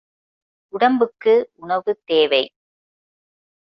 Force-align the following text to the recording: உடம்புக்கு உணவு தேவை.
உடம்புக்கு 0.73 1.49
உணவு 1.55 2.01
தேவை. 2.05 2.43